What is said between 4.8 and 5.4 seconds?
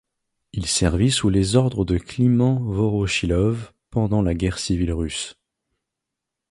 russe.